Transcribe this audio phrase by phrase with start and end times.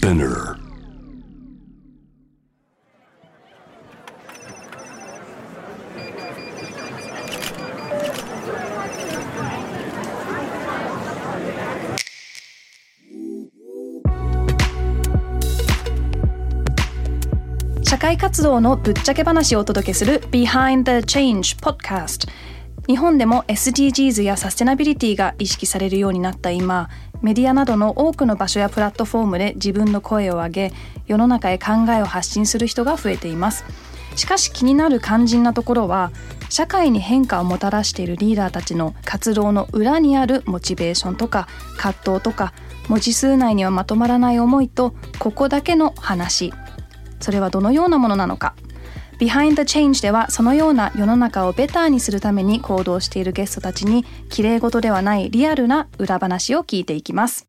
[0.00, 0.56] Spinner.
[17.82, 22.26] 社会活動のぶっちゃけ話をお届けする Behind the Change Podcast
[22.86, 26.88] 日本でも SDGs やサステナビリティが意識されるようになった今
[27.22, 30.72] メディアなどの多くの場所やプラットフォームで自分の声を上げ
[31.06, 33.64] 世の中へ考えを発信する人が増えています。
[34.16, 36.10] しかし気になる肝心なところは
[36.48, 41.46] 社会に変化をもたらしているリーダーたちの活動の裏にあるモチベーションとか
[41.76, 42.52] 葛藤とか
[42.88, 46.52] 文字数内にはまとまらない思いとここだけの話。
[47.20, 48.54] それはどのようなものなのか。
[49.20, 57.46] Behind the Change ではそのような世の中をベターにするために行動しているゲストたちに綺麗事ではないリアルな裏話を聞いていきます。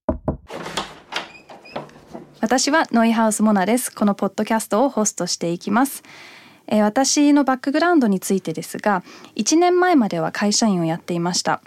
[2.42, 3.90] 私はノイハウスモナです。
[3.90, 6.04] このポッドキャストをホストしていきます。
[6.68, 9.02] え私のバックグラウンドについてですが
[9.38, 11.62] 1年前までは会社員をやっていました。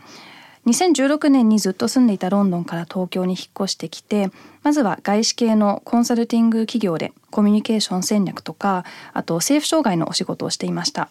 [0.67, 4.31] 2016年にずっと住んでいたロンドンから東京に引っ越してきて
[4.63, 11.11] まずは外資系のコンサルティング企業でコミュニケーション戦略とかあと政府障害のお仕事をしていました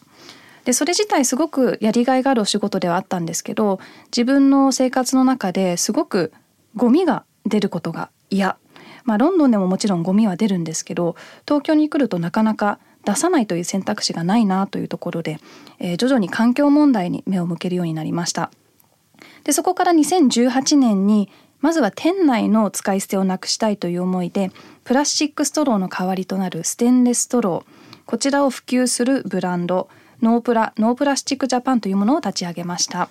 [0.65, 6.33] でそれ自体すごくやりがいがあるお仕事ではあったんですけど自分の生活の中ですごく
[6.75, 8.57] ゴミが出ることが嫌
[9.03, 11.15] まあロンドンでももちろんゴミは出るんですけど
[11.45, 15.39] 東京に来るとなかなか出さないという選択肢がないなというところで、
[15.79, 18.49] えー徐々に環境問題に目を向けるようになりました。
[19.43, 21.29] でそこから2018年に
[21.61, 24.51] まずは店内の使い捨てをなくしたいという思いで
[24.83, 29.89] プラスチックストローの代わりとなるステンレスストローこちらを普及するブランド
[30.21, 33.09] ノープラノープラスチックジャパンというものを立ち上げました。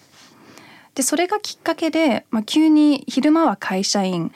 [0.95, 4.31] でそれがきっかけで、まあ、急に昼間は会社員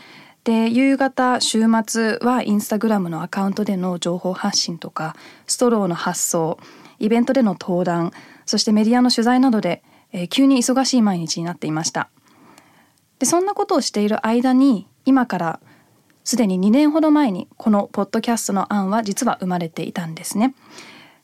[0.45, 6.59] で夕方週末はインスタグラムのアカウントでの情報発信とかストローの発送
[6.99, 8.13] イベントでの登壇
[8.47, 9.83] そしてメディアの取材などで、
[10.17, 12.09] えー急に忙しい毎日になっていました。
[13.19, 15.61] でそんなことをしている間に今から
[16.25, 20.55] すでに2年ほど前にこのポッドキャストの案は実は生まれていたんですね。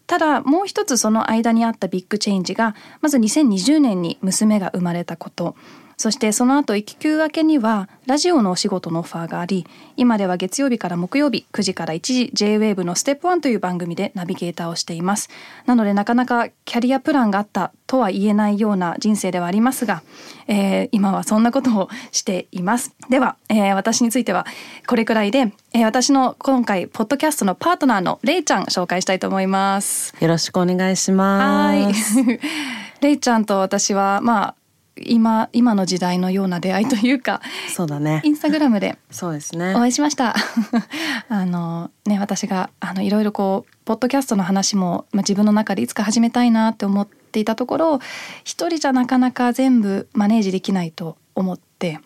[0.07, 5.57] ただもう一つその間にあったビッグチェンジがまず2020年に娘が生まれたこと。
[6.03, 15.31] そしてその後育休明けにはラジオのお仕事のオファーがあり今では月曜日から木曜日9時から1時 JWAVE のステップ1という番組でナビゲーターをしています
[15.65, 20.03] なのでなかなかキャリアプランがあったとは言えないような人生ではありますが、
[20.49, 24.45] えー今はそんなことをしていますでは、えー私については
[24.89, 32.17] これくらいで、えー私の今回ポッドキャストのパートナーのレイちゃん紹介したいと思いますよろしくお願いしはいます。。
[33.01, 34.55] レイちゃんと私はまあ
[34.97, 37.41] 今今の時代のような出会いというか
[37.75, 38.29] そうだねイ。
[38.29, 39.79] ンスタグラムでそうですねお。
[39.79, 40.35] 会いしました。
[41.29, 48.01] あのね私があのいろいろこうポッドキャストの話も、まあ、自分の中でいつか始めたいなって思っていたところ
[48.45, 52.01] 一人じゃなかなか全部マネージできないと思って。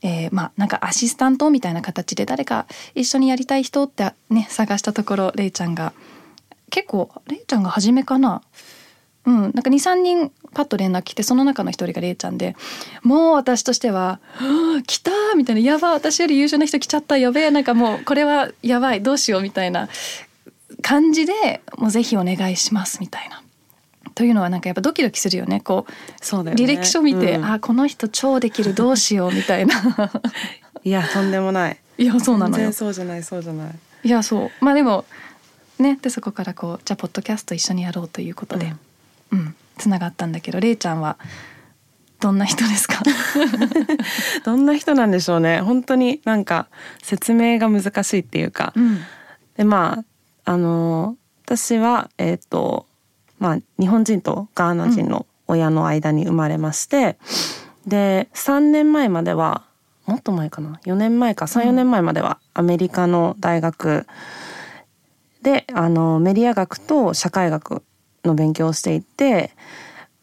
[0.00, 5.92] えーまあなんかアシスタントみたいな形で誰か一緒にやりたい人ってね探したところレイちゃんが
[6.70, 8.42] 結構レイちゃんが初めかな
[9.28, 12.56] うんなんか23人パッと連絡来てその中の一人がレイちゃんで
[13.02, 19.88] もう私としては「はあ来た!」みたいな「やば私より優秀な人来ちゃったやべえなんかもうこれはやばいどうしよう」みたいな
[20.80, 23.42] 感じで「もうぜひお願いします」みたいな。
[24.14, 26.64] というのはなんかやっぱドキドキするよねこうそうだよね。
[26.64, 29.76] 履歴書見て、うんあこの人超できるどうしようみたいな
[30.82, 31.76] いやとんでもない。
[31.98, 33.70] いやそうなの全よ然そうじゃないそうじゃない。
[34.02, 35.04] いやそうまあでも
[35.78, 38.80] ねでそこからこうじゃあポッドキャスト一緒にやろうということでうん
[39.78, 41.18] つながったんだけどれいちゃんは
[42.20, 43.00] どんな人ですか？
[44.44, 45.60] どんな人なんでしょうね。
[45.60, 46.66] 本当になんか
[47.02, 48.72] 説明が難しいっていうか。
[48.74, 48.98] うん。
[49.56, 50.04] でま
[50.44, 52.86] ああの私はえっ、と
[53.38, 57.18] まあ日本人とガーナ人の親の間に生まれまして、
[57.86, 59.62] で3年前までは
[60.06, 61.44] もっと前かな？4年前か。
[61.44, 64.06] 34年前まではアメリカの大学
[65.42, 67.84] であのメディア学と社会学
[68.24, 69.50] の勉強をしていて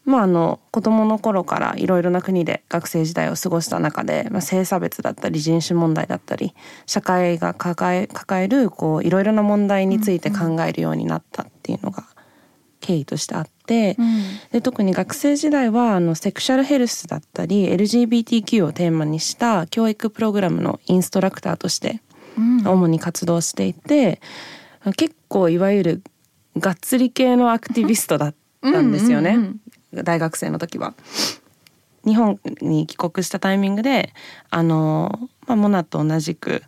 [0.06, 6.54] まあ、あの子供の頃からいろいろな国で学生時代を過ごした中で、まあ、性差別だったり人種問題だったり
[6.86, 12.04] 社会が抱え抱えるこういろいろな問題について考えるようになったっていうのが
[12.80, 14.22] 経緯としてあって、うん。
[14.52, 22.00] で特に学生時代はあのセクシャルヘルスだったり LGBTQ をテーマにした教育プログラムのインストラクターとして
[22.38, 22.68] うん。
[22.68, 24.20] 主に活動していて
[24.96, 26.02] 結構いわゆる
[26.58, 29.60] がっつり系のアクティビストだったんですよね、うんうん
[29.92, 30.92] 大学生の時は。
[32.04, 34.12] 日本に帰国したタイミングで
[34.50, 36.62] あの、まあ、モナと同じく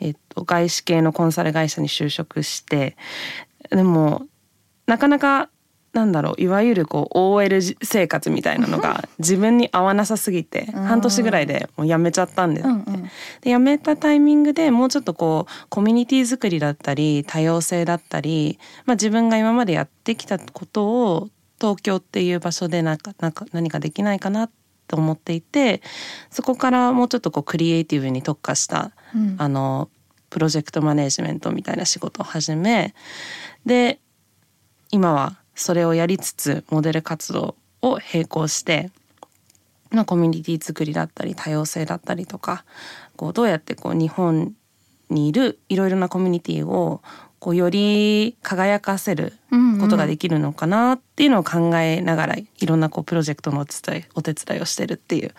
[0.00, 2.96] えっと、外資系のコンサル会社に就職して
[3.70, 4.26] でも
[4.86, 5.50] なかなか
[5.92, 13.02] なんだろういわゆるこう OL 生活みたいなのが自分に合わなさすぎて半年ぐらいでもう辞めちゃったんです、うんうん、
[13.40, 21.28] で辞めたタイミングでもうちょっとこうコミュニティ作りだったり多様性だったり、まあ、自分が今までやってきたことを
[21.60, 24.48] 東京っていう場所でなんかなんか何かできないかな
[24.86, 25.82] と思っていて
[26.30, 29.88] そこからもうちょっとこうクリエイティブに特化した、うん、あの
[30.30, 32.94] プロジェクトマネジメントみたいな仕事を始め
[33.66, 34.00] で
[34.90, 38.90] 今はそれをやりつつモデル活動を並行して、
[39.90, 42.64] まあ、コミュニティ作りだったり多様性だったりとか
[43.16, 44.54] こうどうやってこう日本
[45.10, 47.02] にいるいろいろなコミュニティを
[47.40, 49.32] こうより輝かせる
[49.80, 55.32] ことができるのかなっていうのを考えながらいろんなこうプロジェクトのお手伝いお手伝いをしてるっていう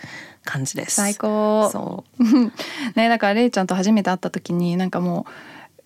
[0.46, 0.96] 感じです。
[0.96, 1.70] 最高。
[1.72, 2.24] そう。
[2.96, 5.26] ねだかられいちゃんと初めて会った時になんかも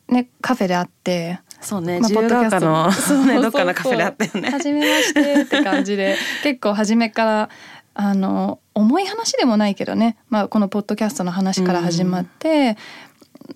[0.08, 4.52] うねカフェで会ってそうね、まあ、自由が丘のそうねどっかのカフェであったよね。
[4.52, 7.50] 初めましてって感じで 結構初めから
[7.94, 12.78] あの重い話でもないけどね、まあ、このポッドキャストの話から始まって、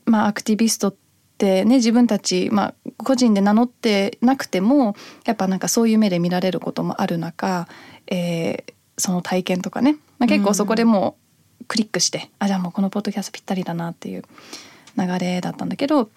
[0.05, 0.95] うん、まあアクティビストっ
[1.37, 4.95] てね自分たち、まあ、個人で名乗ってなくても
[5.25, 7.67] やっぱなんかそういう目で見られることもある中、
[8.07, 11.17] えー、その体験とかね、まあ、結構そこでも
[11.61, 14.23] うクリックして、うん、あじゃあもうこのポッドキャストぴったりだなっていう
[14.97, 16.09] 流れだったんだけど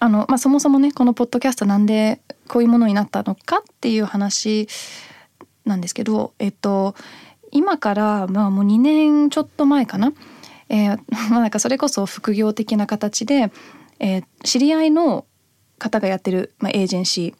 [0.00, 4.68] あの、まあ、そもそもねこのポッドキャストなんでこういうものになったのかっていう話
[5.64, 6.94] なんですけど、えっと、
[7.50, 10.12] 今からまあもう2年ちょっと前かな、
[10.68, 10.98] えー、
[11.30, 13.52] まあなんかそれこそ副業的な形で、
[13.98, 15.26] えー、知り合いの
[15.78, 17.34] 方がやってる、まあ、エージェンシ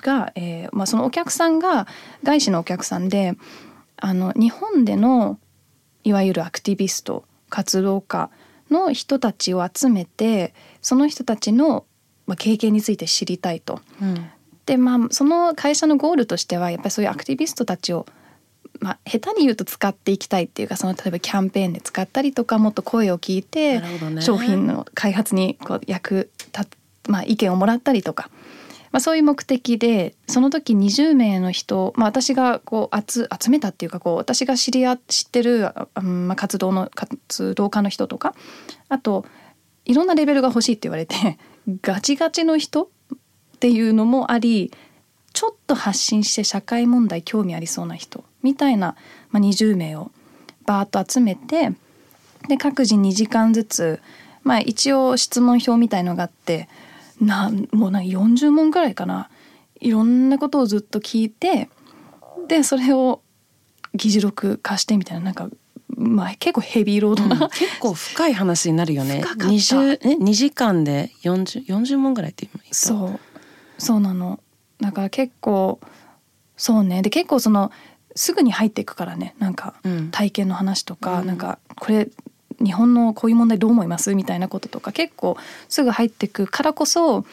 [0.00, 1.86] ーが、えーまあ、そのお客さんが
[2.22, 3.36] 外資のお客さんで
[3.96, 5.38] あの日本での
[6.04, 8.30] いわゆるアクティビスト活動家
[8.70, 11.84] の人たちを集めてその人たちの
[12.26, 13.80] まあ、経験について知りたいと。
[14.00, 14.30] うん、
[14.66, 18.06] でまあその会社のゴールとしてはやっぱりそういうアクティビストたちを
[18.80, 26.76] まあ、下手に言うと使っていきたいっていうかその例えばキャンペーンで使ったりとかもっと声を聞いて、ね、商品の開発にこう役立
[27.08, 28.30] まあ、意見をもらったりとか、
[28.90, 38.34] まあ、そういう目的でその時20名の人、まあ、私がこう集集めたっていうかこう私が知り合知ってる、まあ、活動の活動家の人とか
[38.88, 39.24] あと
[39.84, 41.38] いろんなレベルが欲しいって言われて
[41.82, 42.88] ガチガチの人っ
[43.60, 44.72] ていうのもあり
[45.32, 48.96] ちょっと発信して社会問題興味ありそうな人みたいな、
[49.30, 50.10] まあ、20名を
[50.66, 51.72] バーッと集めて
[52.48, 54.00] で各自2時間ずつ、
[54.42, 56.68] まあ、一応質問票みたいのがあって
[57.20, 59.30] なもうなんか40問ぐらいかな。
[59.80, 61.68] いろんなことをずっと聞いて
[62.46, 63.20] でそれを
[63.94, 65.48] 議事録化してみたいななんか
[65.96, 69.22] まあ、結構ヘビーロードな、うん、結構深い話になるよね。
[69.22, 73.20] 20え2時間で 40, 40問ぐらいって今そう。
[73.78, 74.40] そうなの。
[74.80, 75.80] だから結構
[76.56, 77.02] そうね。
[77.02, 77.70] で結構その
[78.14, 79.34] すぐに入っていくからね。
[79.38, 79.74] なんか
[80.10, 82.08] 体験の話とか、うん、なんかこれ
[82.62, 84.14] 日本のこういう問題どう思います？
[84.14, 85.36] みたいなこととか結構
[85.68, 87.24] すぐ入っていくからこそ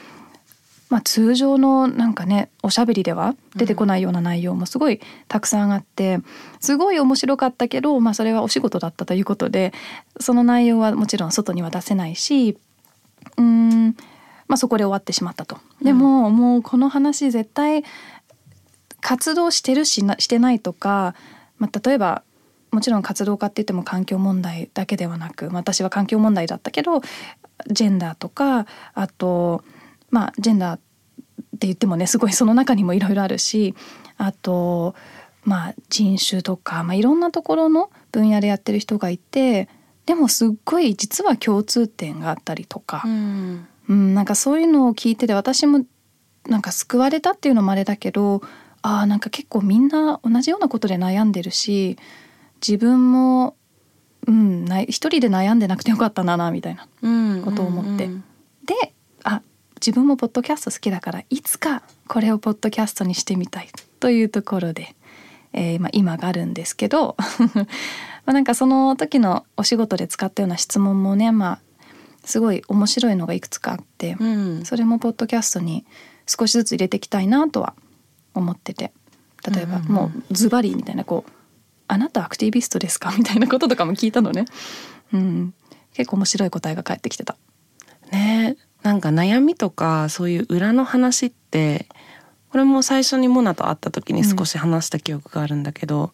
[0.89, 6.19] まあ、通常のなんかねおしゃべりでは出てこないような内容もすごいたくさんあって
[6.59, 9.71] すごい面白かったけど、まあ、それはお仕事だったということで
[10.19, 12.57] その内容はもちろん外には出せないし
[13.37, 13.95] うん、
[14.47, 15.59] まあ、そこで終わってしまったと。
[15.81, 17.83] でも、うん、もうこの話絶対
[19.02, 21.16] 活動してるしなしてないとか、
[21.57, 22.23] まあ、例えば
[22.71, 27.02] もちろん活動家って言っても環境問題だけではなく、私は環境問題だったけど
[27.68, 29.63] ジェンダーとかあと
[30.11, 30.80] まあジェンダー
[31.59, 33.75] って言ってもねすごいその中にもいろいろあるし
[34.18, 34.95] あと
[35.44, 39.68] まあ人種とか、まあ、いろんなところの分野でやってる人がいて
[40.06, 45.85] でもすっごい実は共通点があったりとか、うん、うん、なんかそういうのを聞いてて私も
[46.47, 48.42] なんか救われたっていうのもあれだけど
[48.81, 51.97] あなんか結構みんな同じようなことで悩んでるし
[52.66, 53.57] 自分も、
[54.28, 56.87] うん、一人で悩んでなくてよかったなみたいな
[57.44, 58.07] ことを思って。
[58.07, 58.29] で
[59.86, 63.69] 自分もポッドキャスト好きだからいつかこれをポッドキャストにしてみたい
[64.00, 64.95] というところで、
[65.54, 67.16] えーまあ、今があるんですけど
[67.56, 67.66] ま
[68.28, 71.59] あなんかその時のお仕事で使ったような質問もねまあ
[72.26, 75.86] すごい面白いのがいくつかあって、うん、それもポッドキャストに
[76.28, 77.74] 少しずつ入れていきたいなとは
[78.33, 78.92] 思ってて
[79.50, 81.31] 例えばもうズバリみたいなこう
[81.88, 84.45] 「あなたアクティビストですか?」みたいなこととかも聞いたのね。
[85.12, 85.54] うん、
[85.94, 87.36] 結構面白い答えが返ってきてた。
[88.12, 91.88] ねなんか悩みとかそういう裏の話って
[92.52, 96.12] これも最初にモナと会った時に少し話した記憶があるんだけど、うん、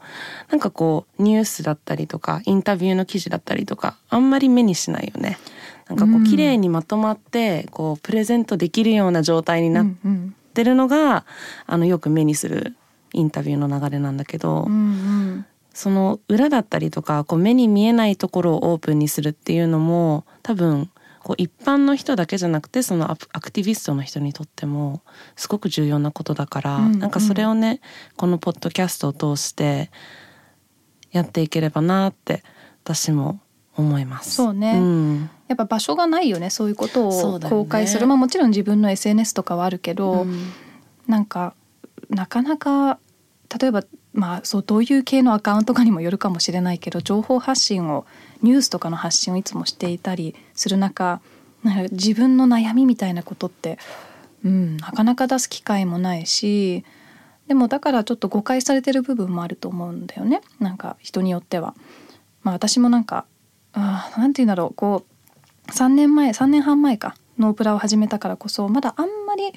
[0.50, 5.38] なんかこうニュースだったりとかインタビューの記事だったりとかあんまり目にしないよね。
[5.88, 6.24] なんかこううん。
[6.26, 11.26] 綺麗にまとまってこうプレゼントできるような状態になっうんうんてるのが、
[11.68, 12.78] あのよく目にする
[13.12, 15.46] インタビューの流れなんだけど、うんうん。
[15.74, 20.90] その裏だったりとかこう目に見えないところをオープンにするっていうのも多分
[21.26, 25.02] こう一般の人だけじゃなくてそのアクティビストの人にとっても
[25.36, 27.00] すごく重要なことだから、うんうん。
[27.00, 27.82] なんかそれをね
[28.16, 29.90] このポッドキャストを通して
[31.12, 32.44] やっていければなって
[32.84, 33.40] 私も
[33.76, 34.36] 思います。
[34.36, 34.80] そうね。
[34.80, 35.30] ん。
[35.48, 40.52] やっぱ場所がないよねそういうことを公開する、まあもちろん自分の SNS とかはあるけど、うん。
[41.08, 41.56] なんか
[42.08, 43.00] なかなか
[43.60, 48.06] 例えばまあそうどういう系のアカウントかにもよるかもしれないけど情報発信を
[48.46, 51.20] ニュースとかの発信をいつもしていたりする中
[51.64, 53.80] なんか自分の悩みみたいなことって、
[54.44, 56.86] うん、なかなか出す機会もないし
[57.48, 60.42] でもだからちょっと誤解されてる部分もあると思うんだよね。
[60.60, 61.76] なんか人によっては。
[62.42, 63.26] まあ、私もなんか
[63.74, 64.74] あーなんて言うんだろう。
[64.74, 65.06] こ
[65.68, 67.16] う3年前3年半前か。
[67.38, 69.52] ノープラを始めたからこそまだあんまり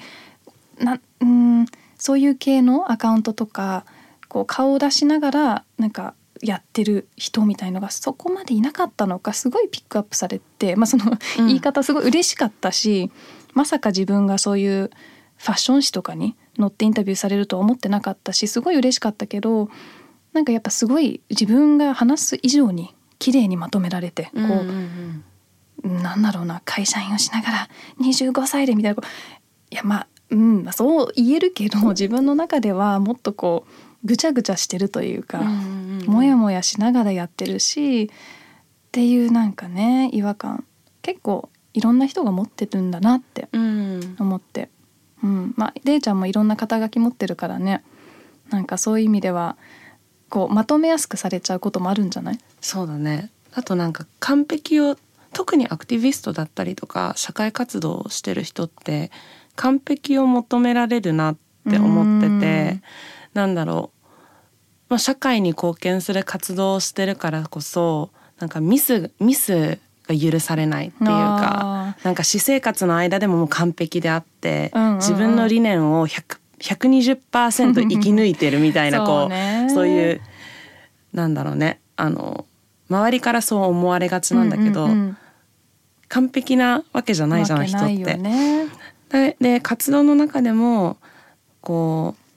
[0.83, 1.65] なうん
[1.97, 3.85] そういう系のアカウントとか
[4.27, 11.05] こう顔を出しながらなんかやってる人みたいのがそこまでいなかったのかすごいピックアップされて、まあ、その
[11.39, 11.47] うん。
[11.47, 13.11] 言い方すごい嬉しかったし、
[13.53, 14.89] まさか自分がそういう
[15.37, 19.69] ファッション誌とかに載ってインタビューされるとは思ってなかったしすごい嬉しかったけど
[20.33, 25.23] なんかやっぱすごい自分が話す以上に綺麗にまとめられてこう、うんうん
[25.81, 27.69] なんだろうな会社員をしながら
[28.01, 38.09] 25歳でみたいなこういやまあうんまあそう言えるけど自分の中ではもっとこうぐちゃぐちゃしてるというか、うんうんうんもやもやしながらやってるしっ
[38.91, 40.63] ていうなんかね違和感。
[41.01, 44.15] 結構いろんな人が持ってるんだなってうん。
[44.17, 44.69] 思って、
[45.23, 47.83] うん、まあれいちゃんもいろんな肩書き持ってるからね。
[48.49, 49.55] なんかそういう意味では
[50.29, 52.39] こうまとめやすくされちゃうこともあるんじゃない？
[52.61, 53.29] そうだね。
[53.53, 54.97] あとなんか完璧を
[55.33, 59.11] 特にアクティビストだったりとか社会活動をしてる人って
[59.55, 61.37] 完璧を求められるなっ
[61.69, 62.81] て思ってて
[63.33, 64.05] なんだろう、
[64.89, 68.09] まあ、社会に貢献する活動をしてるからこそ
[68.39, 74.95] なんかミスミスが許されないっていうかあなんか私生活の間でももう完璧であって、うんうんうん。
[74.97, 80.21] 自分の理念を100 120%生き抜いてるみたいな こそうそういう
[81.13, 81.79] なんだろうね。
[81.95, 82.45] あの
[82.89, 85.17] 周りからそう思われがちなんだけど、うんうんうん。
[86.07, 88.15] 完璧なわけじゃないじゃん人って。
[88.17, 88.67] ね
[89.09, 90.97] でで活動の中でも
[91.61, 92.28] こう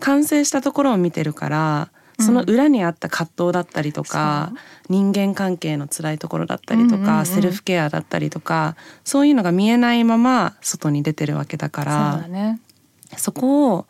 [0.00, 4.52] 完成したところを見てるからその裏にあった葛藤だったりとか、
[4.88, 7.26] 人間関係の辛いところだったりとか、うんうんうん。
[7.26, 8.74] セルフケアだったりとか
[9.04, 12.58] そういうのが見えないまま外に出てるわけだかそうらだね。
[13.18, 13.86] そこを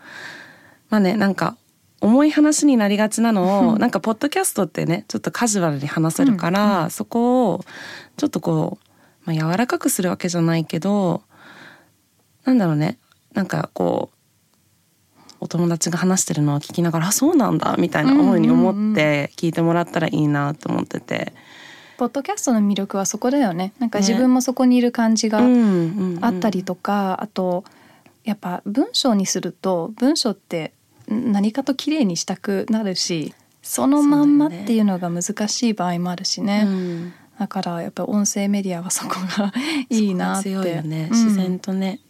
[0.91, 1.57] まあねなんか
[2.01, 7.65] 重い話になりがちなのをなんかポッドキャストってねちょっとカジュアルに話せるから、そこを
[8.17, 8.87] ちょっとこう、
[9.25, 11.23] まあ、柔らかくするわけじゃないけど
[12.45, 12.99] なんだろうね。
[13.35, 14.16] なんかこう
[15.47, 21.33] お友達が話してるのを聞きながらあそうなんだみたいな思いに思って聞いてもらったらいいなと思ってて。
[21.99, 23.73] ポッドキャストの魅力はそこだよね。
[23.79, 24.07] なんかね。
[24.07, 27.65] 自分もそこにいる感じがあったりとか、あと
[28.25, 30.73] やっぱ文章にすると文章って
[31.11, 36.65] ん何かと綺麗にしたくなるしそのまんまっていうのが難しい場合もあるしね。
[36.67, 37.13] うん。
[37.39, 39.53] だからやっぱ音声メディアはそこが
[39.89, 40.51] いいなって。
[40.83, 41.17] ね、うん。
[41.17, 42.01] 自然とね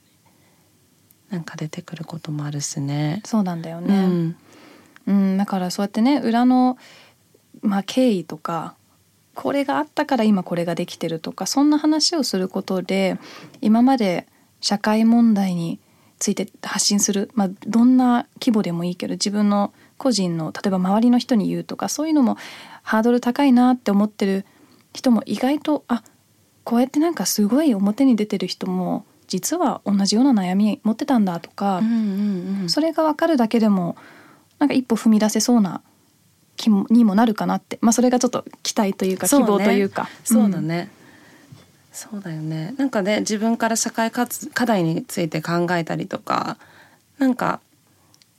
[1.30, 3.20] なんか出てくることもあるしね。
[3.24, 4.36] そうなんだようね、ん
[5.06, 6.78] うん、だからそうやってね裏の、
[7.62, 8.74] まあ、経緯とか
[9.34, 13.18] これがあったから今これができてるとかそんな話をすることで
[13.60, 14.26] 今まで
[14.60, 15.78] 社会問題に
[16.18, 22.38] ついて発信する、まあ、どんな規模でもいいけど自分の個人の例えば周りの人に言うとかそういうのも
[22.82, 24.46] ハードル高いなって思ってる
[24.94, 26.02] 人も意外とあ
[26.64, 31.82] こうやってなんかすごい表に出てる人も実は同じような悩み持ってたんだとか、
[32.68, 33.96] それが分かるだけでも
[34.58, 35.82] なんか一歩踏み出せそうな
[36.56, 37.78] 気もにもなるかなって。
[37.80, 40.08] まあそれがちょっと期待というか希望というか。
[40.24, 40.90] そうだね、
[41.92, 42.74] そうだよね。
[42.78, 46.56] なんかね自分から社会活課題について考えたりとか
[47.18, 47.60] なんか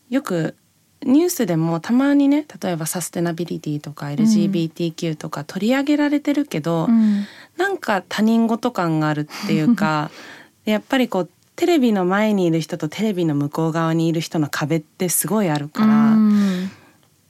[0.10, 0.56] よく
[1.04, 7.26] ニュースでもたまにね例えばサステナビリティとか LGBTQ とか取り上げられてるけど、うん。
[7.58, 10.12] なんか他人事感があるっていうか
[10.72, 16.70] やっぱりこうテレビの前にいる人とテレビの向こう側にいる人の壁ってすごいあるから、うん。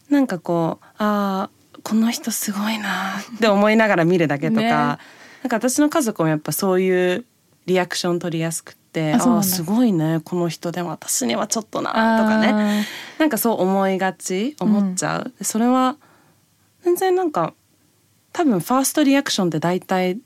[0.10, 4.68] なんかこうあーこの人すごいなって思いながら見るだけとか、ね。
[4.68, 4.98] なん
[5.50, 7.26] か私の家族もやっぱそういう
[7.68, 12.52] リアクション取りやすくってああすごいねこの人でも私にはちょっとなとかね。
[12.52, 12.88] ね
[13.20, 15.96] なんかそう思いがち思っちゃう、それは
[16.84, 17.54] 全然なんか
[18.34, 20.20] 多分ファーストリアクションって大体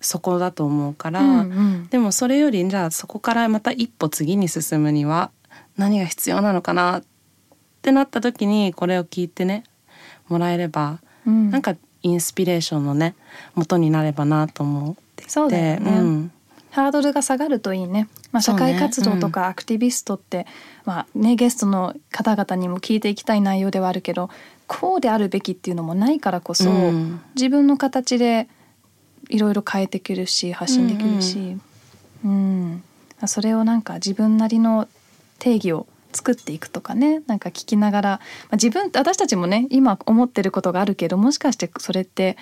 [0.00, 1.86] そこだと思うから、うんうん。
[1.88, 5.30] でもそれよりじゃあそこからまた一歩次に進むには
[5.76, 7.02] 何が必要なのかなっ
[7.82, 9.64] てなった時にこれを聞いてね
[10.28, 11.50] もらえれば、うん。
[11.50, 13.14] なんかインスピレーションのね
[13.54, 15.30] 元になればなと思ってて。
[15.30, 15.90] そうだよね。
[15.90, 16.32] うん。
[16.70, 18.08] ハードルが下がるといいね。
[18.30, 20.46] まあ、社会活動とかアクティビストって、
[20.84, 24.28] まあね、ゲストの方々にも聞いていきたい内容ではあるけど
[24.66, 27.20] こうであるべきっていうのもないからこそ、うん。
[27.34, 28.48] 自分の形で
[29.28, 31.56] いろいろ変えていけるし発信できるし、
[32.24, 32.82] うん
[33.26, 34.86] それをなんか自分なりの
[35.40, 37.22] 定義を作っていくとかね。
[37.26, 38.18] なんか聞きながら、ま
[38.52, 42.36] あ、自分私たちもね今思ってることがあるけどもしかしてそれって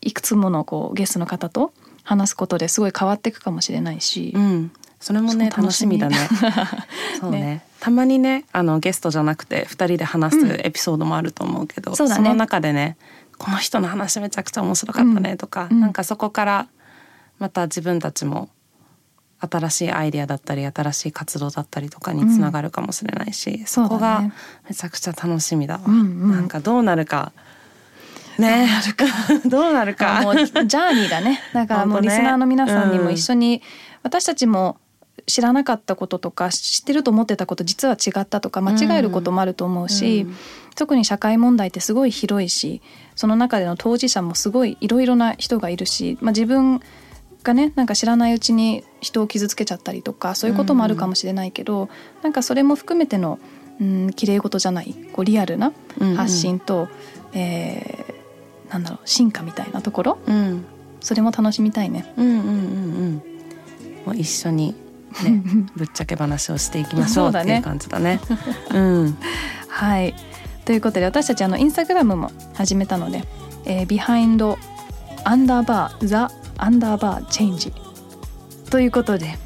[0.00, 1.72] いくつものこうゲストの方と
[2.04, 4.70] 話すことですごい変わっていくかもしれないし、うん、
[5.00, 5.98] それもね楽しみ。
[5.98, 6.68] 楽しみだね。
[7.20, 12.28] そうねたまにねあのゲストじゃなくて二人で話すエピソードもあると思うけど、そうだね。
[12.28, 12.96] の中でね
[13.38, 15.80] この人の話めちゃくちゃ面白かったねとか、うん。
[15.80, 16.68] なんかそこから
[17.38, 18.48] また自分たちも
[19.38, 24.32] 新しいアイデアだったり新しい活動だったりとかにつながるかもしれないし、そこがそうだね
[24.68, 25.82] めちゃくちゃ楽しみだわ。
[25.86, 26.32] うんうん。
[26.32, 27.30] なんかどうなるか。
[28.36, 28.68] ね。
[29.46, 30.18] どうなるか。
[30.18, 31.40] あもうジャーニーだね。
[31.54, 33.62] だからもうリスナーの皆さんにも一緒に、
[34.02, 34.80] 私たちも
[35.26, 40.36] 知らなかったこととか知ってると思ってたこと実は違ったとか間違えることもあると思うし、うん
[40.76, 42.82] 特に社会問題ってすごい広いし
[43.14, 46.82] その中での当事者もすごいいろいろな人がいるし、まあ、自分
[47.44, 51.88] がねなんか知らないうちに人を傷つけちゃったりとかそういうこともあるかもしれないけど、
[52.22, 53.38] なんかそれも含めての
[53.80, 55.72] うん綺麗事じゃないこうリアルな
[56.14, 56.88] 発信と、
[57.32, 60.18] えーなんだろう進化みたいなところ？
[60.26, 60.66] うん。
[61.00, 62.12] それも楽しみたいね。
[62.18, 63.22] うんうんうんうん。
[64.04, 64.74] もう一緒に
[65.24, 65.42] ね
[65.76, 67.44] ぶっちゃけ話をしていきましょそううだね。
[67.44, 68.20] っていう感じだね。
[68.72, 69.18] うん。
[69.68, 70.14] はい。
[70.64, 73.24] ということで私たちあのインスタグラムも始めたので、
[73.64, 74.58] えー、 behind
[75.24, 77.72] アンダーバー the アンダーバーチェンジ
[78.70, 79.38] ということで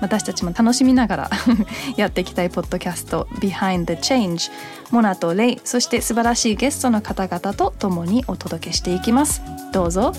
[0.00, 1.30] 私たちも楽しみながら
[1.96, 4.50] やっていきたいポッドキャスト Behind the Change
[4.90, 9.42] モナとレイそして素晴らしいゲストの方々と共にお届けしていきます。
[9.72, 10.12] どうぞ。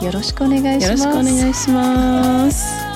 [0.00, 0.84] よろしくお願いします。
[0.86, 2.93] よろしくお願いします。